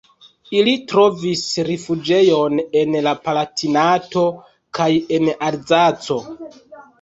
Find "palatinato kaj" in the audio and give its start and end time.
3.27-4.89